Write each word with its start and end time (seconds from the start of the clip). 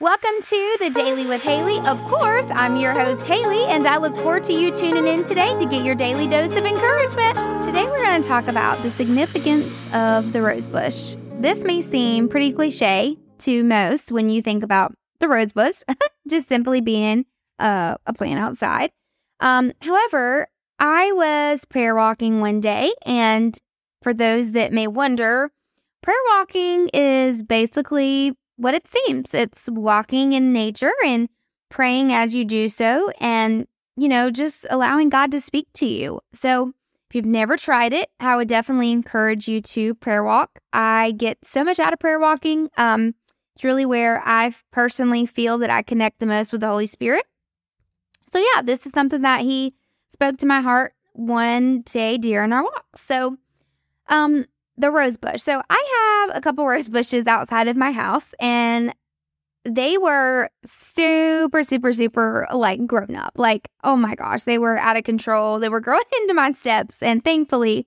Welcome 0.00 0.42
to 0.42 0.76
the 0.80 0.90
Daily 0.90 1.24
with 1.24 1.40
Haley. 1.40 1.78
Of 1.86 2.02
course, 2.06 2.46
I'm 2.50 2.74
your 2.74 2.92
host, 2.92 3.28
Haley, 3.28 3.64
and 3.66 3.86
I 3.86 3.96
look 3.98 4.12
forward 4.16 4.42
to 4.44 4.52
you 4.52 4.74
tuning 4.74 5.06
in 5.06 5.22
today 5.22 5.56
to 5.56 5.66
get 5.66 5.84
your 5.84 5.94
daily 5.94 6.26
dose 6.26 6.50
of 6.56 6.64
encouragement. 6.64 7.64
Today, 7.64 7.84
we're 7.84 8.02
going 8.02 8.20
to 8.20 8.26
talk 8.26 8.48
about 8.48 8.82
the 8.82 8.90
significance 8.90 9.72
of 9.92 10.32
the 10.32 10.42
rose 10.42 10.66
bush. 10.66 11.14
This 11.38 11.60
may 11.60 11.80
seem 11.80 12.28
pretty 12.28 12.52
cliche 12.52 13.16
to 13.38 13.62
most 13.62 14.10
when 14.10 14.30
you 14.30 14.42
think 14.42 14.64
about 14.64 14.92
the 15.20 15.28
rose 15.28 15.52
bush, 15.52 15.80
just 16.28 16.48
simply 16.48 16.80
being 16.80 17.24
uh, 17.60 17.94
a 18.04 18.12
plant 18.12 18.40
outside. 18.40 18.90
Um, 19.38 19.74
however, 19.80 20.48
I 20.80 21.12
was 21.12 21.64
prayer 21.66 21.94
walking 21.94 22.40
one 22.40 22.60
day, 22.60 22.92
and 23.06 23.56
for 24.02 24.12
those 24.12 24.50
that 24.52 24.72
may 24.72 24.88
wonder, 24.88 25.52
prayer 26.02 26.16
walking 26.30 26.88
is 26.88 27.44
basically 27.44 28.36
what 28.56 28.74
it 28.74 28.86
seems. 28.86 29.34
It's 29.34 29.68
walking 29.68 30.32
in 30.32 30.52
nature 30.52 30.92
and 31.04 31.28
praying 31.70 32.12
as 32.12 32.34
you 32.34 32.44
do 32.44 32.68
so 32.68 33.10
and, 33.20 33.66
you 33.96 34.08
know, 34.08 34.30
just 34.30 34.66
allowing 34.70 35.08
God 35.08 35.30
to 35.32 35.40
speak 35.40 35.66
to 35.74 35.86
you. 35.86 36.20
So, 36.32 36.72
if 37.10 37.16
you've 37.16 37.26
never 37.26 37.56
tried 37.56 37.92
it, 37.92 38.10
I 38.18 38.36
would 38.36 38.48
definitely 38.48 38.90
encourage 38.90 39.46
you 39.46 39.60
to 39.60 39.94
prayer 39.94 40.24
walk. 40.24 40.58
I 40.72 41.12
get 41.12 41.44
so 41.44 41.62
much 41.62 41.78
out 41.78 41.92
of 41.92 41.98
prayer 41.98 42.18
walking. 42.18 42.70
Um, 42.76 43.14
it's 43.54 43.64
really 43.64 43.86
where 43.86 44.20
I 44.24 44.52
personally 44.72 45.26
feel 45.26 45.58
that 45.58 45.70
I 45.70 45.82
connect 45.82 46.18
the 46.18 46.26
most 46.26 46.50
with 46.50 46.60
the 46.62 46.66
Holy 46.66 46.86
Spirit. 46.86 47.24
So, 48.32 48.38
yeah, 48.38 48.62
this 48.62 48.84
is 48.84 48.92
something 48.92 49.22
that 49.22 49.42
He 49.42 49.74
spoke 50.08 50.38
to 50.38 50.46
my 50.46 50.60
heart 50.60 50.94
one 51.12 51.82
day 51.82 52.18
during 52.18 52.52
our 52.52 52.64
walk. 52.64 52.86
So, 52.96 53.36
um, 54.08 54.46
the 54.76 54.90
rose 54.90 55.16
bush. 55.16 55.42
So 55.42 55.62
I 55.70 56.26
have 56.28 56.36
a 56.36 56.40
couple 56.40 56.66
rose 56.66 56.88
bushes 56.88 57.26
outside 57.26 57.68
of 57.68 57.76
my 57.76 57.92
house, 57.92 58.34
and 58.40 58.94
they 59.64 59.96
were 59.96 60.50
super, 60.64 61.62
super, 61.62 61.92
super 61.92 62.46
like 62.52 62.86
grown 62.86 63.16
up. 63.16 63.32
Like, 63.36 63.68
oh 63.82 63.96
my 63.96 64.14
gosh, 64.14 64.42
they 64.44 64.58
were 64.58 64.76
out 64.76 64.96
of 64.96 65.04
control. 65.04 65.58
They 65.58 65.68
were 65.68 65.80
growing 65.80 66.02
into 66.22 66.34
my 66.34 66.50
steps. 66.50 67.02
And 67.02 67.24
thankfully, 67.24 67.86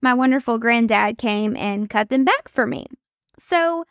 my 0.00 0.14
wonderful 0.14 0.58
granddad 0.58 1.18
came 1.18 1.56
and 1.56 1.90
cut 1.90 2.10
them 2.10 2.24
back 2.24 2.48
for 2.48 2.66
me. 2.66 2.86
So 3.38 3.84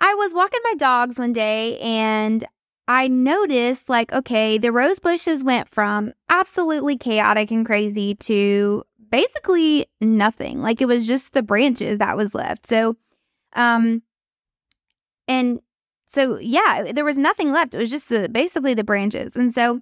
I 0.00 0.14
was 0.14 0.34
walking 0.34 0.60
my 0.64 0.74
dogs 0.74 1.18
one 1.18 1.32
day 1.32 1.78
and 1.78 2.44
I 2.88 3.08
noticed, 3.08 3.88
like, 3.88 4.12
okay, 4.12 4.58
the 4.58 4.70
rose 4.70 5.00
bushes 5.00 5.42
went 5.42 5.68
from 5.68 6.12
absolutely 6.28 6.96
chaotic 6.96 7.50
and 7.50 7.66
crazy 7.66 8.14
to 8.14 8.84
basically 9.16 9.86
nothing. 9.98 10.60
Like 10.60 10.82
it 10.82 10.86
was 10.86 11.06
just 11.06 11.32
the 11.32 11.42
branches 11.42 12.00
that 12.00 12.18
was 12.18 12.34
left. 12.34 12.66
So, 12.66 12.96
um, 13.54 14.02
and 15.26 15.60
so 16.06 16.38
yeah, 16.38 16.92
there 16.92 17.04
was 17.04 17.16
nothing 17.16 17.50
left. 17.50 17.74
It 17.74 17.78
was 17.78 17.90
just 17.90 18.10
the 18.10 18.28
basically 18.28 18.74
the 18.74 18.84
branches. 18.84 19.34
And 19.34 19.54
so, 19.54 19.80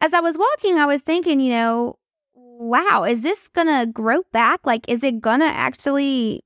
as 0.00 0.12
I 0.12 0.18
was 0.18 0.36
walking, 0.36 0.78
I 0.78 0.86
was 0.86 1.00
thinking, 1.00 1.38
you 1.38 1.52
know, 1.52 1.96
wow, 2.34 3.04
is 3.04 3.22
this 3.22 3.46
gonna 3.54 3.86
grow 3.86 4.22
back? 4.32 4.58
Like, 4.64 4.88
is 4.88 5.04
it 5.04 5.20
gonna 5.20 5.44
actually 5.44 6.44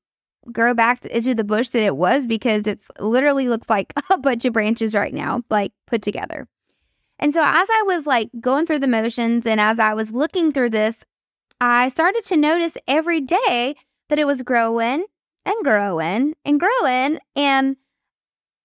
grow 0.53 0.75
back 0.75 1.07
into 1.07 1.35
the 1.35 1.43
bush 1.43 1.71
that 1.71 1.83
it 1.83 1.97
was? 1.97 2.27
Because 2.27 2.67
it's 2.67 2.91
literally 3.01 3.49
looks 3.49 3.71
like 3.71 3.95
a 4.11 4.19
bunch 4.19 4.45
of 4.45 4.53
branches 4.53 4.95
right 4.95 5.15
now, 5.15 5.43
like 5.49 5.73
put 5.87 6.03
together. 6.03 6.47
And 7.19 7.33
so, 7.33 7.41
as 7.43 7.69
I 7.71 7.83
was 7.87 8.07
like 8.07 8.29
going 8.41 8.67
through 8.67 8.81
the 8.81 8.87
motions 8.87 9.47
and 9.47 9.59
as 9.59 9.79
I 9.79 9.95
was 9.95 10.11
looking 10.11 10.53
through 10.53 10.69
this, 10.69 10.99
I 11.61 11.89
started 11.89 12.25
to 12.25 12.37
notice 12.37 12.77
every 12.87 13.21
day 13.21 13.77
that 14.09 14.19
it 14.19 14.27
was 14.27 14.43
growing 14.43 15.07
and 15.45 15.65
growing 15.65 16.35
and 16.45 16.61
growing. 16.61 17.19
And 17.35 17.77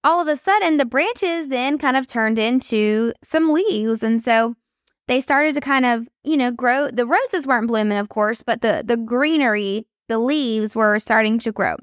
all 0.03 0.21
of 0.21 0.27
a 0.27 0.35
sudden, 0.35 0.77
the 0.77 0.85
branches 0.85 1.47
then 1.47 1.77
kind 1.77 1.95
of 1.95 2.07
turned 2.07 2.39
into 2.39 3.13
some 3.23 3.53
leaves. 3.53 4.03
And 4.03 4.21
so 4.21 4.55
they 5.07 5.21
started 5.21 5.53
to 5.55 5.61
kind 5.61 5.85
of, 5.85 6.07
you 6.23 6.37
know, 6.37 6.51
grow. 6.51 6.89
The 6.89 7.05
roses 7.05 7.47
weren't 7.47 7.67
blooming, 7.67 7.97
of 7.97 8.09
course, 8.09 8.43
but 8.43 8.61
the, 8.61 8.83
the 8.85 8.97
greenery, 8.97 9.87
the 10.09 10.19
leaves 10.19 10.75
were 10.75 10.99
starting 10.99 11.39
to 11.39 11.51
grow. 11.51 11.75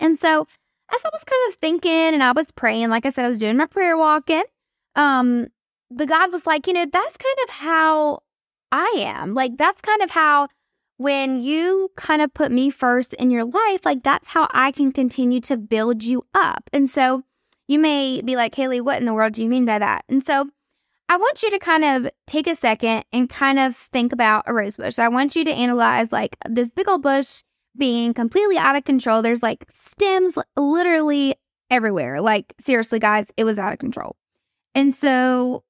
And 0.00 0.18
so 0.18 0.46
as 0.94 1.00
I 1.04 1.10
was 1.12 1.24
kind 1.24 1.48
of 1.48 1.54
thinking 1.54 2.14
and 2.14 2.22
I 2.22 2.32
was 2.32 2.50
praying, 2.52 2.88
like 2.88 3.04
I 3.04 3.10
said, 3.10 3.24
I 3.24 3.28
was 3.28 3.38
doing 3.38 3.56
my 3.56 3.66
prayer 3.66 3.96
walking, 3.96 4.44
um, 4.94 5.48
the 5.90 6.06
God 6.06 6.32
was 6.32 6.46
like, 6.46 6.66
you 6.66 6.72
know, 6.72 6.86
that's 6.90 7.16
kind 7.16 7.36
of 7.44 7.50
how 7.50 8.20
I 8.70 8.92
am. 8.98 9.34
Like, 9.34 9.56
that's 9.56 9.80
kind 9.82 10.02
of 10.02 10.10
how, 10.10 10.48
when 10.96 11.40
you 11.40 11.90
kind 11.96 12.22
of 12.22 12.34
put 12.34 12.50
me 12.52 12.70
first 12.70 13.14
in 13.14 13.30
your 13.30 13.44
life, 13.44 13.84
like, 13.84 14.02
that's 14.02 14.28
how 14.28 14.48
I 14.50 14.72
can 14.72 14.92
continue 14.92 15.40
to 15.42 15.56
build 15.56 16.04
you 16.04 16.26
up. 16.34 16.68
And 16.72 16.90
so 16.90 17.22
you 17.66 17.78
may 17.78 18.20
be 18.22 18.36
like, 18.36 18.54
Haley, 18.54 18.80
what 18.80 18.98
in 18.98 19.04
the 19.04 19.14
world 19.14 19.34
do 19.34 19.42
you 19.42 19.48
mean 19.48 19.64
by 19.64 19.78
that? 19.78 20.04
And 20.08 20.24
so 20.24 20.50
I 21.08 21.16
want 21.16 21.42
you 21.42 21.50
to 21.50 21.58
kind 21.58 21.84
of 21.84 22.10
take 22.26 22.46
a 22.46 22.54
second 22.54 23.04
and 23.12 23.30
kind 23.30 23.58
of 23.58 23.74
think 23.74 24.12
about 24.12 24.44
a 24.46 24.52
rose 24.52 24.76
bush. 24.76 24.98
I 24.98 25.08
want 25.08 25.36
you 25.36 25.44
to 25.44 25.52
analyze 25.52 26.12
like 26.12 26.36
this 26.48 26.70
big 26.70 26.88
old 26.88 27.02
bush 27.02 27.42
being 27.76 28.12
completely 28.12 28.58
out 28.58 28.76
of 28.76 28.84
control. 28.84 29.22
There's 29.22 29.42
like 29.42 29.64
stems 29.70 30.34
literally 30.56 31.36
everywhere. 31.70 32.20
Like, 32.20 32.54
seriously, 32.60 32.98
guys, 32.98 33.26
it 33.36 33.44
was 33.44 33.58
out 33.58 33.72
of 33.72 33.78
control. 33.78 34.16
And 34.74 34.94
so, 34.94 35.64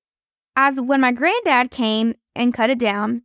as 0.57 0.81
when 0.81 1.01
my 1.01 1.13
granddad 1.13 1.71
came 1.71 2.15
and 2.39 2.55
cut 2.55 2.71
it 2.71 2.79
down, 2.79 3.23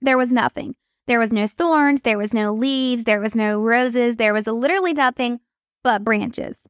there 0.00 0.18
was 0.18 0.30
nothing. 0.30 0.76
There 1.08 1.18
was 1.18 1.32
no 1.32 1.46
thorns, 1.46 2.02
there 2.02 2.18
was 2.18 2.34
no 2.34 2.52
leaves, 2.52 3.04
there 3.04 3.20
was 3.20 3.34
no 3.34 3.60
roses, 3.60 4.16
there 4.16 4.34
was 4.34 4.46
literally 4.46 4.92
nothing 4.92 5.40
but 5.82 6.04
branches. 6.04 6.60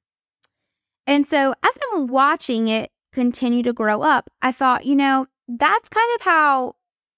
And 1.07 1.27
so, 1.27 1.55
as 1.63 1.79
I'm 1.93 2.07
watching 2.07 2.69
it 2.69 2.91
continue 3.13 3.63
to 3.65 3.73
grow 3.73 4.03
up, 4.03 4.31
I 4.41 4.53
thought, 4.53 4.87
you 4.87 4.95
know, 4.95 5.27
that's 5.49 5.89
kind 5.89 6.09
of 6.15 6.25
how 6.25 6.75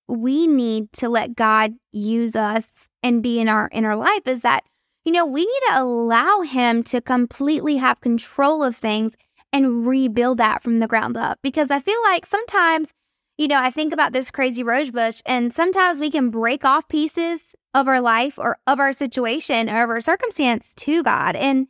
we 0.08 0.46
need 0.46 0.92
to 0.94 1.08
let 1.08 1.36
God 1.36 1.74
use 1.92 2.34
us 2.34 2.88
and 3.02 3.22
be 3.22 3.38
in 3.38 3.48
our 3.48 3.68
in 3.68 3.84
our 3.84 3.96
life 3.96 4.26
is 4.26 4.40
that 4.40 4.64
you 5.04 5.12
know, 5.12 5.24
we 5.24 5.40
need 5.46 5.60
to 5.68 5.80
allow 5.80 6.42
him 6.42 6.82
to 6.84 7.00
completely 7.00 7.78
have 7.78 8.02
control 8.02 8.62
of 8.62 8.76
things 8.76 9.14
and 9.52 9.86
rebuild 9.86 10.38
that 10.38 10.62
from 10.62 10.78
the 10.78 10.86
ground 10.86 11.16
up 11.16 11.38
because 11.42 11.70
I 11.70 11.80
feel 11.80 12.00
like 12.02 12.26
sometimes 12.26 12.92
you 13.40 13.48
know, 13.48 13.58
I 13.58 13.70
think 13.70 13.94
about 13.94 14.12
this 14.12 14.30
crazy 14.30 14.62
rose 14.62 14.90
bush, 14.90 15.22
and 15.24 15.50
sometimes 15.50 15.98
we 15.98 16.10
can 16.10 16.28
break 16.28 16.62
off 16.62 16.86
pieces 16.88 17.54
of 17.72 17.88
our 17.88 17.98
life 17.98 18.38
or 18.38 18.58
of 18.66 18.78
our 18.78 18.92
situation 18.92 19.70
or 19.70 19.82
of 19.82 19.88
our 19.88 20.02
circumstance 20.02 20.74
to 20.74 21.02
God. 21.02 21.36
And 21.36 21.68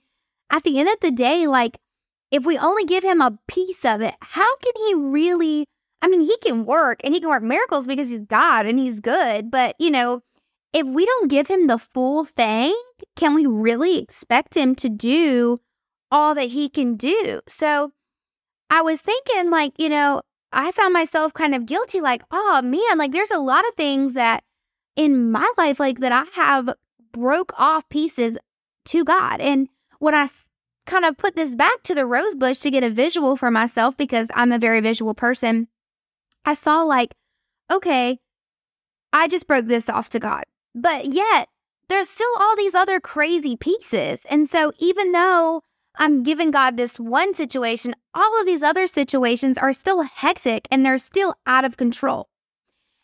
at 0.50 0.64
the 0.64 0.80
end 0.80 0.88
of 0.88 0.98
the 1.00 1.12
day, 1.12 1.46
like, 1.46 1.78
if 2.32 2.44
we 2.44 2.58
only 2.58 2.84
give 2.84 3.04
him 3.04 3.20
a 3.20 3.38
piece 3.46 3.84
of 3.84 4.00
it, 4.00 4.14
how 4.20 4.56
can 4.56 4.72
he 4.78 4.94
really? 4.94 5.64
I 6.02 6.08
mean, 6.08 6.22
he 6.22 6.36
can 6.38 6.66
work 6.66 7.02
and 7.04 7.14
he 7.14 7.20
can 7.20 7.28
work 7.28 7.44
miracles 7.44 7.86
because 7.86 8.10
he's 8.10 8.26
God 8.26 8.66
and 8.66 8.76
he's 8.76 8.98
good. 8.98 9.48
But, 9.48 9.76
you 9.78 9.92
know, 9.92 10.22
if 10.72 10.84
we 10.88 11.06
don't 11.06 11.30
give 11.30 11.46
him 11.46 11.68
the 11.68 11.78
full 11.78 12.24
thing, 12.24 12.74
can 13.14 13.32
we 13.32 13.46
really 13.46 14.00
expect 14.00 14.56
him 14.56 14.74
to 14.74 14.88
do 14.88 15.58
all 16.10 16.34
that 16.34 16.48
he 16.48 16.68
can 16.68 16.96
do? 16.96 17.42
So 17.46 17.92
I 18.68 18.82
was 18.82 19.00
thinking, 19.00 19.50
like, 19.50 19.74
you 19.78 19.88
know, 19.88 20.22
I 20.52 20.72
found 20.72 20.92
myself 20.92 21.32
kind 21.32 21.54
of 21.54 21.66
guilty, 21.66 22.00
like, 22.00 22.22
oh 22.30 22.60
man, 22.62 22.98
like 22.98 23.12
there's 23.12 23.30
a 23.30 23.38
lot 23.38 23.66
of 23.66 23.74
things 23.74 24.14
that 24.14 24.42
in 24.96 25.30
my 25.30 25.50
life, 25.56 25.80
like 25.80 26.00
that 26.00 26.12
I 26.12 26.24
have 26.34 26.74
broke 27.12 27.52
off 27.58 27.88
pieces 27.88 28.38
to 28.86 29.04
God. 29.04 29.40
And 29.40 29.68
when 29.98 30.14
I 30.14 30.28
kind 30.86 31.04
of 31.04 31.16
put 31.16 31.36
this 31.36 31.54
back 31.54 31.82
to 31.84 31.94
the 31.94 32.06
rose 32.06 32.34
bush 32.34 32.58
to 32.60 32.70
get 32.70 32.82
a 32.82 32.90
visual 32.90 33.36
for 33.36 33.50
myself, 33.50 33.96
because 33.96 34.30
I'm 34.34 34.52
a 34.52 34.58
very 34.58 34.80
visual 34.80 35.14
person, 35.14 35.68
I 36.44 36.54
saw 36.54 36.82
like, 36.82 37.14
okay, 37.70 38.18
I 39.12 39.28
just 39.28 39.46
broke 39.46 39.66
this 39.66 39.88
off 39.88 40.08
to 40.10 40.18
God. 40.18 40.44
But 40.74 41.12
yet, 41.12 41.48
there's 41.88 42.08
still 42.08 42.30
all 42.38 42.56
these 42.56 42.74
other 42.74 43.00
crazy 43.00 43.56
pieces. 43.56 44.20
And 44.28 44.48
so, 44.48 44.72
even 44.78 45.12
though 45.12 45.62
I'm 45.96 46.22
giving 46.22 46.50
God 46.50 46.76
this 46.76 46.98
one 46.98 47.34
situation, 47.34 47.94
all 48.14 48.40
of 48.40 48.46
these 48.46 48.62
other 48.62 48.86
situations 48.86 49.58
are 49.58 49.72
still 49.72 50.02
hectic 50.02 50.66
and 50.70 50.84
they're 50.84 50.98
still 50.98 51.34
out 51.46 51.64
of 51.64 51.76
control. 51.76 52.28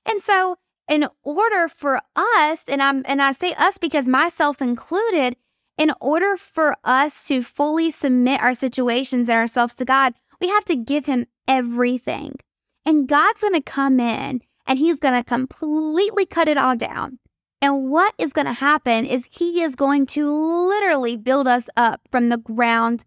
And 0.06 0.21
so, 0.21 0.56
in 0.88 1.09
order 1.25 1.69
for 1.69 2.00
us, 2.15 2.62
and 2.69 2.83
I'm 2.83 3.03
and 3.06 3.21
I 3.21 3.33
say 3.33 3.55
us 3.55 3.77
because 3.77 4.06
myself 4.06 4.62
included, 4.62 5.37
in 5.77 5.93
order 6.00 6.37
for 6.37 6.77
us 6.85 7.27
to 7.27 7.43
fully 7.43 7.91
submit 7.91 8.41
our 8.41 8.55
situations 8.55 9.29
and 9.29 9.37
ourselves 9.37 9.75
to 9.75 9.85
God, 9.85 10.15
we 10.41 10.49
have 10.49 10.65
to 10.67 10.77
give 10.77 11.06
him 11.06 11.27
everything. 11.49 12.37
And 12.85 13.09
God's 13.09 13.41
going 13.41 13.55
to 13.55 13.61
come 13.61 13.99
in 13.99 14.43
and 14.67 14.79
he's 14.79 14.97
going 14.97 15.15
to 15.15 15.25
completely 15.25 16.25
cut 16.25 16.49
it 16.49 16.56
all 16.56 16.77
down. 16.77 17.19
And 17.67 17.91
what 17.91 18.15
is 18.17 18.33
going 18.33 18.47
to 18.47 18.53
happen 18.53 19.05
is 19.05 19.27
he 19.29 19.61
is 19.61 19.75
going 19.75 20.07
to 20.07 20.33
literally 20.33 21.17
build 21.17 21.49
us 21.49 21.65
up 21.77 22.01
from 22.13 22.29
the 22.29 22.37
ground 22.37 23.05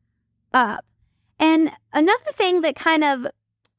up. 0.54 0.84
And 1.40 1.72
another 1.94 2.32
thing 2.34 2.60
that 2.60 2.76
kind 2.76 3.06
of, 3.06 3.28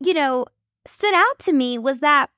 you 0.02 0.14
know, 0.14 0.46
stood 0.86 1.12
out 1.12 1.38
to 1.40 1.52
me 1.52 1.76
was 1.76 1.98
that 1.98 2.30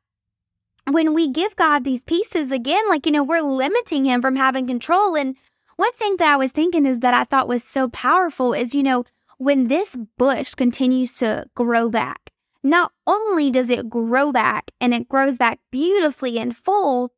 when 0.90 1.14
we 1.14 1.28
give 1.28 1.54
God 1.54 1.84
these 1.84 2.02
pieces 2.02 2.50
again, 2.50 2.82
like, 2.88 3.06
you 3.06 3.12
know, 3.12 3.22
we're 3.22 3.42
limiting 3.42 4.06
him 4.06 4.20
from 4.20 4.34
having 4.34 4.66
control. 4.66 5.16
And 5.16 5.36
one 5.76 5.92
thing 5.92 6.16
that 6.16 6.34
I 6.34 6.36
was 6.36 6.50
thinking 6.50 6.84
is 6.84 6.98
that 6.98 7.14
I 7.14 7.22
thought 7.22 7.46
was 7.46 7.62
so 7.62 7.88
powerful 7.90 8.54
is, 8.54 8.74
you 8.74 8.82
know, 8.82 9.04
when 9.38 9.68
this 9.68 9.96
bush 10.18 10.54
continues 10.54 11.14
to 11.18 11.44
grow 11.54 11.88
back, 11.88 12.30
not 12.64 12.90
only 13.06 13.52
does 13.52 13.70
it 13.70 13.88
grow 13.88 14.32
back 14.32 14.72
and 14.80 14.92
it 14.92 15.08
grows 15.08 15.38
back 15.38 15.60
beautifully 15.70 16.40
and 16.40 16.56
full, 16.56 17.12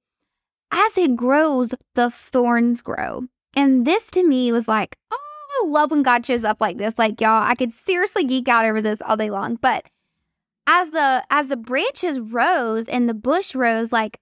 as 0.75 0.99
it 0.99 1.17
grows, 1.17 1.71
the 1.95 2.11
thorns 2.11 2.83
grow. 2.83 3.25
And 3.55 3.87
this 3.87 4.11
to 4.11 4.25
me 4.25 4.51
was 4.51 4.67
like, 4.67 4.97
oh, 5.13 5.17
I 5.63 5.67
love 5.67 5.93
when 5.93 6.03
God 6.03 6.27
shows 6.27 6.45
up 6.45 6.61
like 6.61 6.79
this. 6.79 6.95
Like, 6.99 7.21
y'all, 7.21 7.43
I 7.43 7.55
could 7.55 7.73
seriously 7.73 8.25
geek 8.25 8.49
out 8.49 8.65
over 8.65 8.83
this 8.83 9.01
all 9.01 9.17
day 9.17 9.31
long. 9.31 9.55
But 9.55 9.87
as 10.67 10.91
the 10.91 11.25
as 11.31 11.49
the 11.49 11.57
branches 11.57 12.19
rose 12.19 12.89
and 12.89 13.09
the 13.09 13.15
bush 13.15 13.55
rose, 13.55 13.93
like 13.93 14.19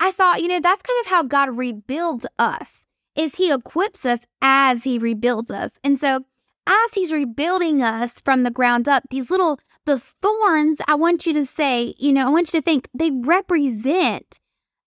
I 0.00 0.10
thought, 0.10 0.42
you 0.42 0.48
know, 0.48 0.60
that's 0.60 0.82
kind 0.82 1.00
of 1.04 1.06
how 1.06 1.22
God 1.22 1.56
rebuilds 1.56 2.26
us. 2.38 2.88
Is 3.14 3.36
he 3.36 3.52
equips 3.52 4.04
us 4.04 4.20
as 4.40 4.84
he 4.84 4.98
rebuilds 4.98 5.52
us. 5.52 5.72
And 5.84 6.00
so 6.00 6.24
as 6.66 6.94
he's 6.94 7.12
rebuilding 7.12 7.82
us 7.82 8.20
from 8.20 8.42
the 8.42 8.50
ground 8.50 8.88
up, 8.88 9.04
these 9.10 9.30
little 9.30 9.60
the 9.84 9.98
thorns, 9.98 10.80
I 10.88 10.94
want 10.96 11.26
you 11.26 11.32
to 11.34 11.46
say, 11.46 11.94
you 11.98 12.12
know, 12.12 12.26
I 12.26 12.30
want 12.30 12.52
you 12.52 12.60
to 12.60 12.64
think 12.64 12.88
they 12.94 13.10
represent 13.10 14.40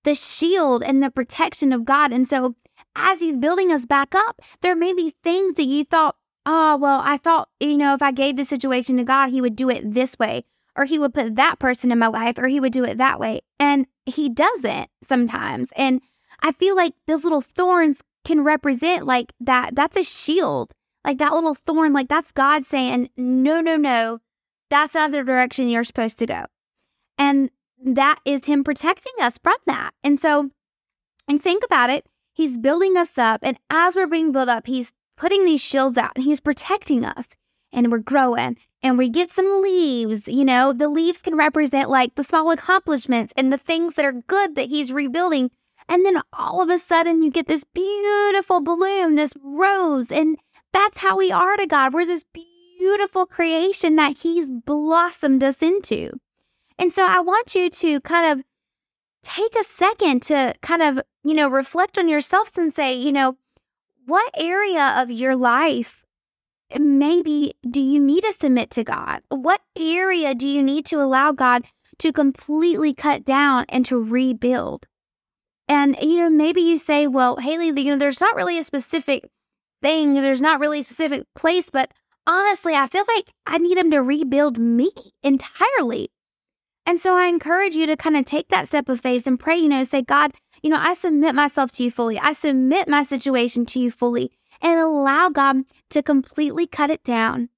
the 0.06 0.16
shield 0.16 0.82
and 0.82 1.04
the 1.04 1.12
protection 1.12 1.74
of 1.74 1.84
God. 1.84 2.14
And 2.14 2.28
so 2.28 2.56
as 2.96 3.20
he's 3.20 3.36
building 3.36 3.72
us 3.72 3.86
back 3.86 4.16
up, 4.16 4.42
there 4.62 4.76
may 4.76 4.94
be 4.94 5.14
things 5.24 5.56
that 5.56 5.66
you 5.66 5.84
thought, 5.84 6.16
oh, 6.46 6.78
well, 6.78 7.02
I 7.04 7.18
thought, 7.18 7.50
you 7.60 7.78
know, 7.78 7.94
if 7.94 8.02
I 8.02 8.12
gave 8.12 8.38
the 8.38 8.46
situation 8.46 8.96
to 8.98 9.04
God, 9.04 9.32
he 9.32 9.42
would 9.42 9.56
do 9.56 9.70
it 9.70 9.92
this 9.92 10.18
way, 10.18 10.46
or 10.78 10.86
he 10.86 10.98
would 10.98 11.14
put 11.14 11.36
that 11.36 11.60
person 11.60 11.92
in 11.92 12.00
my 12.00 12.08
life, 12.08 12.38
or 12.38 12.48
he 12.48 12.62
would 12.62 12.74
do 12.74 12.86
it 12.86 12.98
that 12.98 13.20
way. 13.20 13.42
And 13.60 13.88
he 14.06 14.30
doesn't 14.30 14.90
sometimes. 15.04 15.70
And 15.76 16.02
I 16.42 16.54
feel 16.54 16.76
like 16.76 16.94
those 17.08 17.24
little 17.24 17.42
thorns 17.42 18.00
can 18.24 18.44
represent 18.44 19.06
like 19.06 19.34
that. 19.42 19.76
That's 19.76 19.98
a 19.98 20.04
shield 20.04 20.74
like 21.06 21.20
that 21.20 21.34
little 21.34 21.54
thorn, 21.54 21.94
like 21.94 22.08
that's 22.10 22.32
God 22.32 22.66
saying, 22.66 23.10
no, 23.16 23.62
no, 23.62 23.76
no, 23.76 24.20
that's 24.70 24.96
not 24.96 25.12
the 25.12 25.24
direction 25.24 25.70
you're 25.70 25.84
supposed 25.84 26.18
to 26.20 26.26
go. 26.26 26.46
And 27.18 27.52
that 27.86 28.20
is 28.26 28.46
Him 28.46 28.64
protecting 28.64 29.14
us 29.22 29.38
from 29.42 29.58
that. 29.66 29.92
And 30.04 30.20
so, 30.20 30.50
and 31.28 31.42
think 31.42 31.64
about 31.64 31.90
it, 31.90 32.06
He's 32.34 32.58
building 32.58 32.98
us 32.98 33.18
up. 33.18 33.42
And 33.44 33.58
as 33.70 33.96
we're 33.96 34.08
being 34.08 34.32
built 34.32 34.50
up, 34.50 34.68
He's 34.68 34.92
putting 35.18 35.46
these 35.46 35.62
shields 35.62 35.98
out 35.98 36.14
and 36.16 36.26
He's 36.26 36.40
protecting 36.40 37.06
us. 37.06 37.28
And 37.72 37.92
we're 37.92 38.00
growing 38.00 38.58
and 38.82 38.98
we 38.98 39.10
get 39.10 39.32
some 39.32 39.62
leaves. 39.62 40.28
You 40.28 40.46
know, 40.46 40.72
the 40.72 40.88
leaves 40.88 41.22
can 41.22 41.36
represent 41.36 41.90
like 41.90 42.16
the 42.16 42.24
small 42.24 42.52
accomplishments 42.52 43.34
and 43.36 43.52
the 43.52 43.58
things 43.58 43.96
that 43.96 44.06
are 44.06 44.14
good 44.14 44.56
that 44.56 44.70
He's 44.70 44.92
rebuilding. 44.92 45.52
And 45.88 46.06
then 46.06 46.22
all 46.34 46.62
of 46.62 46.70
a 46.70 46.80
sudden, 46.80 47.22
you 47.22 47.30
get 47.30 47.48
this 47.48 47.64
beautiful 47.64 48.62
bloom, 48.62 49.16
this 49.16 49.34
rose, 49.44 50.10
and 50.10 50.38
that's 50.74 51.00
how 51.00 51.18
we 51.18 51.32
are 51.32 51.58
to 51.58 51.68
God. 51.68 51.94
We're 51.94 52.06
this 52.06 52.26
beautiful 52.34 53.26
creation 53.26 53.96
that 53.98 54.18
He's 54.20 54.50
blossomed 54.50 55.44
us 55.44 55.62
into. 55.62 56.12
And 56.78 56.92
so 56.92 57.06
I 57.06 57.20
want 57.22 57.56
you 57.56 57.70
to 57.70 58.02
kind 58.02 58.32
of 58.40 58.46
take 59.24 59.56
a 59.56 59.64
second 59.64 60.22
to 60.24 60.54
kind 60.62 60.82
of, 60.82 61.02
you 61.24 61.34
know, 61.34 61.50
reflect 61.50 61.98
on 61.98 62.08
yourselves 62.08 62.58
and 62.58 62.74
say, 62.74 62.94
you 62.94 63.12
know, 63.12 63.38
what 64.06 64.30
area 64.38 64.94
of 64.98 65.10
your 65.10 65.36
life 65.36 66.06
maybe 66.80 67.54
do 67.70 67.80
you 67.80 68.00
need 68.00 68.22
to 68.24 68.34
submit 68.34 68.70
to 68.72 68.84
God? 68.84 69.22
What 69.30 69.62
area 69.76 70.36
do 70.36 70.48
you 70.48 70.62
need 70.62 70.86
to 70.88 71.02
allow 71.02 71.32
God 71.32 71.66
to 72.00 72.12
completely 72.12 72.94
cut 72.94 73.24
down 73.24 73.66
and 73.70 73.86
to 73.86 74.02
rebuild? 74.02 74.86
And, 75.68 75.98
you 76.02 76.18
know, 76.18 76.30
maybe 76.30 76.62
you 76.62 76.78
say, 76.78 77.08
well, 77.08 77.38
Haley, 77.38 77.68
you 77.68 77.92
know, 77.92 77.98
there's 77.98 78.22
not 78.22 78.36
really 78.36 78.60
a 78.60 78.64
specific 78.64 79.30
thing. 79.82 80.14
There's 80.14 80.42
not 80.42 80.60
really 80.60 80.80
a 80.80 80.84
specific 80.84 81.24
place, 81.36 81.70
but 81.72 81.92
honestly, 82.28 82.76
I 82.76 82.88
feel 82.88 83.06
like 83.08 83.32
I 83.48 83.58
need 83.58 83.78
him 83.78 83.90
to 83.92 84.04
rebuild 84.04 84.58
me 84.60 84.92
entirely. 85.24 86.10
And 86.86 87.00
so 87.00 87.16
I 87.18 87.28
encourage 87.28 87.76
you 87.76 87.88
to 87.88 87.98
kind 87.98 88.16
of 88.16 88.26
take 88.26 88.50
that 88.50 88.68
step 88.68 88.90
of 88.90 89.02
faith 89.02 89.26
and 89.26 89.40
pray, 89.40 89.58
you 89.58 89.68
know, 89.68 89.84
say, 89.84 90.04
God, 90.04 90.34
you 90.62 90.70
know, 90.70 90.78
I 90.80 90.94
submit 90.94 91.34
myself 91.34 91.72
to 91.74 91.84
you 91.84 91.90
fully. 91.90 92.20
I 92.20 92.34
submit 92.34 92.88
my 92.88 93.04
situation 93.04 93.66
to 93.68 93.80
you 93.80 93.90
fully 93.90 94.32
and 94.62 94.80
allow 94.80 95.30
God 95.30 95.64
to 95.90 96.04
completely 96.04 96.68
cut 96.68 96.92
it 96.92 97.04
down 97.04 97.50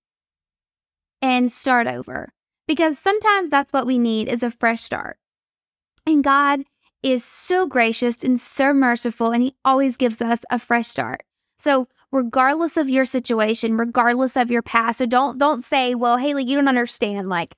and 1.22 1.52
start 1.52 1.88
over. 1.88 2.34
Because 2.68 2.98
sometimes 2.98 3.50
that's 3.50 3.74
what 3.74 3.86
we 3.86 3.98
need 3.98 4.28
is 4.28 4.44
a 4.44 4.52
fresh 4.52 4.82
start. 4.84 5.18
And 6.06 6.24
God 6.24 6.64
is 7.04 7.24
so 7.24 7.68
gracious 7.68 8.24
and 8.24 8.40
so 8.40 8.74
merciful, 8.74 9.32
and 9.32 9.44
He 9.44 9.56
always 9.64 9.98
gives 9.98 10.22
us 10.22 10.40
a 10.50 10.60
fresh 10.60 10.88
start. 10.88 11.24
So 11.58 11.88
regardless 12.12 12.78
of 12.78 12.90
your 12.90 13.06
situation, 13.06 13.78
regardless 13.78 14.38
of 14.38 14.52
your 14.52 14.62
past. 14.62 14.98
So 15.00 15.06
don't 15.06 15.38
don't 15.38 15.64
say, 15.64 15.96
"Well, 15.96 16.18
Haley, 16.18 16.46
you 16.46 16.56
don't 16.56 16.68
understand 16.68 17.30
like 17.30 17.56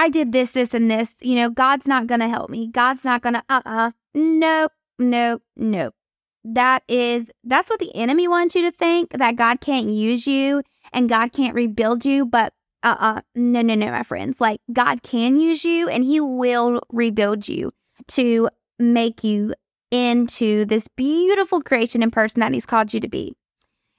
I 0.00 0.08
did 0.08 0.32
this, 0.32 0.52
this 0.52 0.72
and 0.72 0.90
this. 0.90 1.14
You 1.20 1.34
know, 1.34 1.50
God's 1.50 1.86
not 1.86 2.06
going 2.06 2.20
to 2.20 2.28
help 2.28 2.48
me. 2.48 2.68
God's 2.68 3.04
not 3.04 3.20
going 3.20 3.34
to 3.34 3.42
uh-uh. 3.50 3.90
Nope, 4.14 4.72
nope, 4.98 5.42
nope. 5.56 5.94
That 6.42 6.84
is 6.88 7.30
that's 7.44 7.68
what 7.68 7.80
the 7.80 7.94
enemy 7.94 8.26
wants 8.26 8.54
you 8.54 8.62
to 8.62 8.70
think 8.70 9.10
that 9.10 9.36
God 9.36 9.60
can't 9.60 9.90
use 9.90 10.26
you 10.26 10.62
and 10.94 11.06
God 11.06 11.34
can't 11.34 11.54
rebuild 11.54 12.06
you, 12.06 12.24
but 12.24 12.54
uh-uh. 12.82 13.20
No, 13.34 13.60
no, 13.60 13.74
no, 13.74 13.90
my 13.90 14.02
friends. 14.02 14.40
Like 14.40 14.62
God 14.72 15.02
can 15.02 15.38
use 15.38 15.66
you 15.66 15.90
and 15.90 16.02
he 16.02 16.18
will 16.18 16.80
rebuild 16.90 17.46
you 17.46 17.70
to 18.08 18.48
make 18.78 19.22
you 19.22 19.52
into 19.90 20.64
this 20.64 20.88
beautiful 20.88 21.60
creation 21.60 22.02
and 22.02 22.10
person 22.10 22.40
that 22.40 22.54
he's 22.54 22.64
called 22.64 22.94
you 22.94 23.00
to 23.00 23.08
be. 23.08 23.36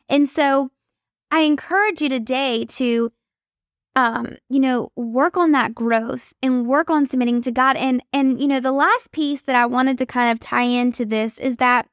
And 0.10 0.28
so 0.28 0.72
I 1.30 1.42
encourage 1.42 2.02
you 2.02 2.10
today 2.10 2.66
to 2.70 3.12
um 3.96 4.38
you 4.50 4.60
know 4.60 4.90
work 4.96 5.36
on 5.36 5.52
that 5.52 5.76
growth 5.76 6.34
and 6.42 6.66
work 6.66 6.90
on 6.90 7.08
submitting 7.08 7.42
to 7.42 7.52
God. 7.52 7.76
And 7.76 8.04
and 8.14 8.42
you 8.42 8.48
know 8.48 8.60
the 8.60 8.72
last 8.72 9.12
piece 9.12 9.42
that 9.42 9.56
I 9.56 9.66
wanted 9.66 9.98
to 10.00 10.06
kind 10.06 10.32
of 10.32 10.40
tie 10.40 10.64
into 10.64 11.06
this 11.06 11.38
is 11.38 11.58
that 11.58 11.88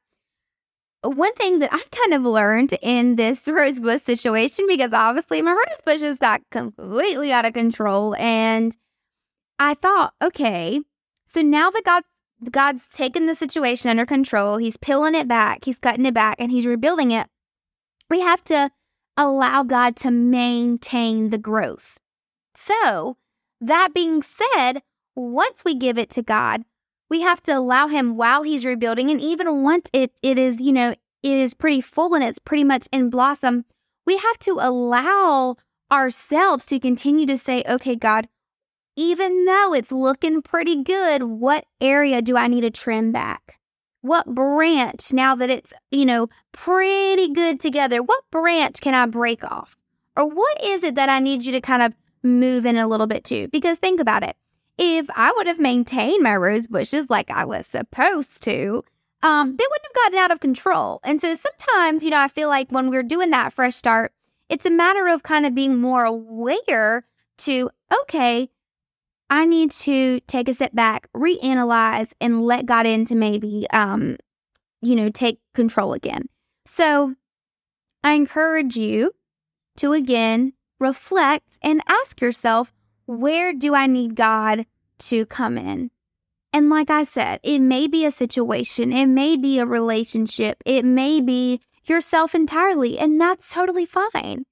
one 1.01 1.33
thing 1.35 1.59
that 1.59 1.73
I 1.73 1.81
kind 1.91 2.13
of 2.13 2.23
learned 2.23 2.77
in 2.81 3.15
this 3.15 3.47
rosebush 3.47 4.01
situation 4.01 4.65
because 4.67 4.93
obviously 4.93 5.41
my 5.41 5.51
rose 5.87 6.01
just 6.01 6.19
got 6.19 6.41
completely 6.51 7.31
out 7.31 7.45
of 7.45 7.53
control. 7.53 8.15
And 8.15 8.75
I 9.59 9.73
thought 9.73 10.13
okay 10.23 10.81
so 11.25 11.41
now 11.41 11.69
that 11.69 11.83
God 11.83 12.03
God's 12.49 12.87
taken 12.87 13.25
the 13.25 13.35
situation 13.35 13.89
under 13.89 14.05
control 14.05 14.57
he's 14.57 14.77
peeling 14.77 15.15
it 15.15 15.27
back 15.27 15.65
he's 15.65 15.79
cutting 15.79 16.05
it 16.05 16.13
back 16.13 16.37
and 16.39 16.51
he's 16.51 16.65
rebuilding 16.65 17.11
it 17.11 17.27
we 18.09 18.21
have 18.21 18.41
to 18.45 18.71
allow 19.19 19.63
God 19.63 19.95
to 19.97 20.09
maintain 20.09 21.29
the 21.29 21.37
growth. 21.37 21.99
So, 22.55 23.17
that 23.59 23.93
being 23.93 24.23
said, 24.23 24.81
once 25.15 25.63
we 25.65 25.75
give 25.75 25.97
it 25.97 26.09
to 26.11 26.23
God, 26.23 26.63
we 27.09 27.21
have 27.21 27.43
to 27.43 27.51
allow 27.51 27.87
Him 27.87 28.15
while 28.15 28.43
He's 28.43 28.65
rebuilding. 28.65 29.11
And 29.11 29.19
even 29.19 29.61
once 29.61 29.89
it, 29.91 30.13
it 30.23 30.39
is, 30.39 30.61
you 30.61 30.71
know, 30.71 30.91
it 31.21 31.37
is 31.37 31.53
pretty 31.53 31.81
full 31.81 32.15
and 32.15 32.23
it's 32.23 32.39
pretty 32.39 32.63
much 32.63 32.87
in 32.93 33.09
blossom, 33.09 33.65
we 34.05 34.17
have 34.17 34.39
to 34.39 34.57
allow 34.59 35.57
ourselves 35.91 36.65
to 36.67 36.79
continue 36.79 37.25
to 37.25 37.37
say, 37.37 37.63
okay, 37.67 37.95
God, 37.95 38.29
even 38.95 39.45
though 39.45 39.73
it's 39.73 39.91
looking 39.91 40.41
pretty 40.41 40.81
good, 40.83 41.23
what 41.23 41.65
area 41.81 42.21
do 42.21 42.37
I 42.37 42.47
need 42.47 42.61
to 42.61 42.71
trim 42.71 43.11
back? 43.11 43.58
What 44.01 44.33
branch, 44.33 45.11
now 45.13 45.35
that 45.35 45.49
it's, 45.49 45.73
you 45.91 46.05
know, 46.05 46.29
pretty 46.51 47.31
good 47.33 47.59
together, 47.59 48.01
what 48.01 48.29
branch 48.31 48.81
can 48.81 48.93
I 48.93 49.05
break 49.05 49.43
off? 49.43 49.75
Or 50.15 50.27
what 50.27 50.63
is 50.63 50.83
it 50.83 50.95
that 50.95 51.09
I 51.09 51.19
need 51.19 51.45
you 51.45 51.51
to 51.53 51.61
kind 51.61 51.81
of 51.81 51.95
move 52.23 52.65
in 52.65 52.77
a 52.77 52.87
little 52.87 53.07
bit 53.07 53.23
to? 53.25 53.47
Because 53.49 53.77
think 53.77 53.99
about 53.99 54.23
it. 54.23 54.35
If 54.77 55.07
I 55.15 55.33
would 55.35 55.47
have 55.47 55.59
maintained 55.59 56.23
my 56.23 56.35
rose 56.35 56.67
bushes 56.67 57.09
like 57.09 57.29
I 57.29 57.45
was 57.45 57.67
supposed 57.67 58.41
to, 58.43 58.83
um, 59.21 59.55
they 59.57 59.65
wouldn't 59.69 59.87
have 59.87 60.03
gotten 60.03 60.19
out 60.19 60.31
of 60.31 60.39
control. 60.39 61.01
And 61.03 61.19
so 61.19 61.35
sometimes, 61.35 62.03
you 62.03 62.09
know, 62.09 62.19
I 62.19 62.29
feel 62.29 62.47
like 62.47 62.71
when 62.71 62.89
we're 62.89 63.03
doing 63.03 63.31
that 63.31 63.53
fresh 63.53 63.75
start, 63.75 64.13
it's 64.47 64.65
a 64.65 64.71
matter 64.71 65.07
of 65.07 65.23
kind 65.23 65.45
of 65.45 65.53
being 65.53 65.77
more 65.77 66.05
aware 66.05 67.05
to, 67.39 67.69
okay, 68.01 68.49
I 69.29 69.45
need 69.45 69.71
to 69.71 70.19
take 70.21 70.49
a 70.49 70.53
step 70.53 70.73
back, 70.73 71.07
reanalyze, 71.15 72.11
and 72.19 72.43
let 72.43 72.65
God 72.65 72.85
in 72.85 73.05
to 73.05 73.15
maybe, 73.15 73.67
um, 73.71 74.17
you 74.81 74.95
know, 74.95 75.09
take 75.09 75.39
control 75.53 75.93
again. 75.93 76.29
So 76.65 77.15
I 78.03 78.13
encourage 78.13 78.75
you 78.75 79.11
to 79.77 79.93
again 79.93 80.53
reflect 80.79 81.57
and 81.61 81.81
ask 81.87 82.21
yourself, 82.21 82.73
where 83.05 83.53
do 83.53 83.75
I 83.75 83.87
need 83.87 84.15
God 84.15 84.65
to 84.99 85.25
come 85.25 85.57
in? 85.57 85.91
And 86.51 86.69
like 86.69 86.89
I 86.89 87.03
said, 87.03 87.39
it 87.43 87.59
may 87.59 87.87
be 87.87 88.05
a 88.05 88.11
situation, 88.11 88.91
it 88.91 89.05
may 89.05 89.37
be 89.37 89.59
a 89.59 89.65
relationship, 89.65 90.63
it 90.65 90.83
may 90.83 91.21
be 91.21 91.61
yourself 91.85 92.33
entirely, 92.33 92.97
and 92.97 93.21
that's 93.21 93.53
totally 93.53 93.85
fine. 93.85 94.45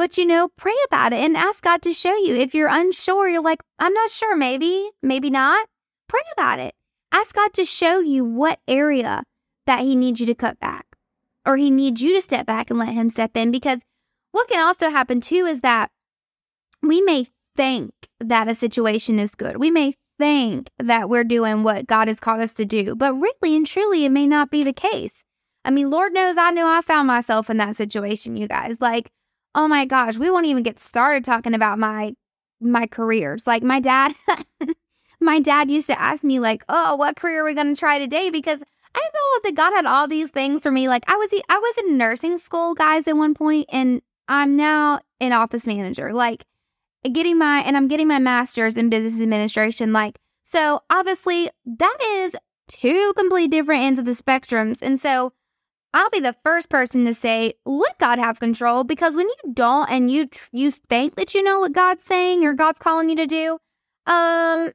But 0.00 0.16
you 0.16 0.24
know, 0.24 0.48
pray 0.56 0.72
about 0.86 1.12
it 1.12 1.18
and 1.18 1.36
ask 1.36 1.62
God 1.62 1.82
to 1.82 1.92
show 1.92 2.16
you. 2.16 2.34
If 2.34 2.54
you're 2.54 2.70
unsure, 2.70 3.28
you're 3.28 3.42
like, 3.42 3.62
I'm 3.78 3.92
not 3.92 4.08
sure, 4.08 4.34
maybe, 4.34 4.88
maybe 5.02 5.28
not. 5.28 5.68
Pray 6.08 6.22
about 6.32 6.58
it. 6.58 6.74
Ask 7.12 7.34
God 7.34 7.52
to 7.52 7.66
show 7.66 8.00
you 8.00 8.24
what 8.24 8.60
area 8.66 9.24
that 9.66 9.80
He 9.80 9.94
needs 9.94 10.18
you 10.18 10.24
to 10.24 10.34
cut 10.34 10.58
back 10.58 10.96
or 11.44 11.58
He 11.58 11.70
needs 11.70 12.00
you 12.00 12.14
to 12.14 12.22
step 12.22 12.46
back 12.46 12.70
and 12.70 12.78
let 12.78 12.94
Him 12.94 13.10
step 13.10 13.36
in 13.36 13.50
because 13.50 13.80
what 14.32 14.48
can 14.48 14.58
also 14.66 14.88
happen 14.88 15.20
too 15.20 15.44
is 15.44 15.60
that 15.60 15.90
we 16.82 17.02
may 17.02 17.26
think 17.54 17.92
that 18.20 18.48
a 18.48 18.54
situation 18.54 19.18
is 19.18 19.34
good. 19.34 19.58
We 19.58 19.70
may 19.70 19.96
think 20.18 20.70
that 20.78 21.10
we're 21.10 21.24
doing 21.24 21.62
what 21.62 21.86
God 21.86 22.08
has 22.08 22.20
called 22.20 22.40
us 22.40 22.54
to 22.54 22.64
do, 22.64 22.94
but 22.94 23.12
really 23.12 23.54
and 23.54 23.66
truly, 23.66 24.06
it 24.06 24.10
may 24.12 24.26
not 24.26 24.50
be 24.50 24.64
the 24.64 24.72
case. 24.72 25.26
I 25.62 25.70
mean, 25.70 25.90
Lord 25.90 26.14
knows 26.14 26.38
I 26.38 26.52
knew 26.52 26.64
I 26.64 26.80
found 26.80 27.06
myself 27.06 27.50
in 27.50 27.58
that 27.58 27.76
situation, 27.76 28.38
you 28.38 28.48
guys. 28.48 28.80
Like, 28.80 29.10
oh 29.54 29.68
my 29.68 29.84
gosh, 29.84 30.16
we 30.16 30.30
won't 30.30 30.46
even 30.46 30.62
get 30.62 30.78
started 30.78 31.24
talking 31.24 31.54
about 31.54 31.78
my 31.78 32.14
my 32.60 32.86
careers. 32.86 33.46
Like 33.46 33.62
my 33.62 33.80
dad 33.80 34.14
my 35.20 35.40
dad 35.40 35.70
used 35.70 35.86
to 35.88 36.00
ask 36.00 36.22
me 36.24 36.40
like, 36.40 36.64
"Oh, 36.68 36.96
what 36.96 37.16
career 37.16 37.42
are 37.42 37.44
we 37.44 37.54
going 37.54 37.74
to 37.74 37.78
try 37.78 37.98
today?" 37.98 38.30
because 38.30 38.62
I 38.94 39.00
thought 39.00 39.42
that 39.44 39.54
God 39.54 39.72
had 39.72 39.86
all 39.86 40.08
these 40.08 40.30
things 40.30 40.62
for 40.62 40.70
me. 40.70 40.88
Like 40.88 41.04
I 41.08 41.16
was 41.16 41.30
I 41.48 41.58
was 41.58 41.78
in 41.78 41.96
nursing 41.96 42.38
school, 42.38 42.74
guys, 42.74 43.06
at 43.06 43.16
one 43.16 43.34
point, 43.34 43.66
and 43.70 44.02
I'm 44.28 44.56
now 44.56 45.00
an 45.20 45.32
office 45.32 45.66
manager. 45.66 46.12
Like 46.12 46.44
getting 47.12 47.38
my 47.38 47.60
and 47.60 47.76
I'm 47.76 47.88
getting 47.88 48.08
my 48.08 48.18
master's 48.18 48.76
in 48.76 48.90
business 48.90 49.20
administration. 49.20 49.92
Like 49.92 50.18
so, 50.44 50.80
obviously, 50.90 51.50
that 51.64 51.96
is 52.02 52.36
two 52.68 53.12
completely 53.16 53.48
different 53.48 53.82
ends 53.82 53.98
of 53.98 54.04
the 54.04 54.12
spectrums, 54.12 54.82
and 54.82 55.00
so 55.00 55.32
I'll 55.92 56.10
be 56.10 56.20
the 56.20 56.36
first 56.44 56.68
person 56.68 57.04
to 57.06 57.14
say, 57.14 57.54
let 57.66 57.98
God 57.98 58.18
have 58.18 58.38
control 58.38 58.84
because 58.84 59.16
when 59.16 59.26
you 59.26 59.52
don't 59.52 59.90
and 59.90 60.10
you 60.10 60.26
tr- 60.26 60.48
you 60.52 60.70
think 60.70 61.16
that 61.16 61.34
you 61.34 61.42
know 61.42 61.60
what 61.60 61.72
God's 61.72 62.04
saying 62.04 62.44
or 62.44 62.54
God's 62.54 62.78
calling 62.78 63.10
you 63.10 63.16
to 63.16 63.26
do, 63.26 63.58
um 64.06 64.72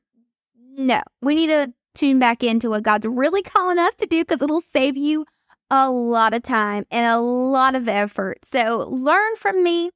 no. 0.77 1.01
We 1.21 1.35
need 1.35 1.47
to 1.47 1.73
tune 1.93 2.19
back 2.19 2.43
into 2.43 2.69
what 2.69 2.83
God's 2.83 3.05
really 3.05 3.41
calling 3.41 3.79
us 3.79 3.95
to 3.95 4.05
do 4.05 4.23
because 4.23 4.41
it'll 4.41 4.63
save 4.73 4.97
you 4.97 5.25
a 5.71 5.89
lot 5.89 6.33
of 6.33 6.43
time 6.43 6.83
and 6.91 7.05
a 7.05 7.17
lot 7.17 7.75
of 7.75 7.87
effort. 7.87 8.39
So 8.43 8.85
learn 8.89 9.35
from 9.37 9.63
me. 9.63 9.91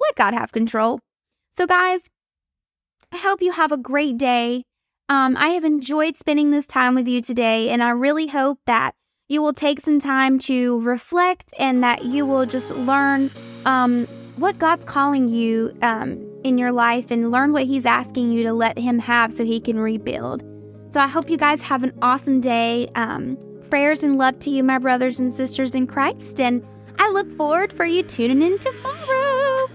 Let 0.00 0.14
God 0.14 0.34
have 0.34 0.52
control. 0.52 1.00
So 1.56 1.66
guys, 1.66 2.02
I 3.10 3.18
hope 3.18 3.42
you 3.42 3.52
have 3.52 3.72
a 3.72 3.76
great 3.76 4.16
day. 4.16 4.64
Um, 5.08 5.36
I 5.36 5.48
have 5.48 5.64
enjoyed 5.64 6.16
spending 6.16 6.50
this 6.50 6.66
time 6.66 6.94
with 6.94 7.06
you 7.06 7.20
today, 7.20 7.68
and 7.68 7.82
I 7.82 7.90
really 7.90 8.28
hope 8.28 8.60
that 8.66 8.94
you 9.32 9.40
will 9.40 9.54
take 9.54 9.80
some 9.80 9.98
time 9.98 10.38
to 10.38 10.78
reflect 10.82 11.54
and 11.58 11.82
that 11.82 12.04
you 12.04 12.26
will 12.26 12.44
just 12.44 12.70
learn 12.72 13.30
um, 13.64 14.06
what 14.36 14.58
God's 14.58 14.84
calling 14.84 15.26
you 15.26 15.74
um, 15.80 16.22
in 16.44 16.58
your 16.58 16.70
life 16.70 17.10
and 17.10 17.30
learn 17.30 17.54
what 17.54 17.64
He's 17.64 17.86
asking 17.86 18.30
you 18.30 18.42
to 18.42 18.52
let 18.52 18.78
Him 18.78 18.98
have 18.98 19.32
so 19.32 19.42
He 19.42 19.58
can 19.58 19.80
rebuild. 19.80 20.44
So 20.90 21.00
I 21.00 21.08
hope 21.08 21.30
you 21.30 21.38
guys 21.38 21.62
have 21.62 21.82
an 21.82 21.94
awesome 22.02 22.42
day. 22.42 22.88
Um, 22.94 23.38
prayers 23.70 24.02
and 24.02 24.18
love 24.18 24.38
to 24.40 24.50
you, 24.50 24.62
my 24.62 24.76
brothers 24.76 25.18
and 25.18 25.32
sisters 25.32 25.74
in 25.74 25.86
Christ. 25.86 26.38
And 26.38 26.62
I 26.98 27.08
look 27.10 27.32
forward 27.34 27.72
for 27.72 27.86
you 27.86 28.02
tuning 28.02 28.42
in 28.42 28.58
tomorrow. 28.58 29.68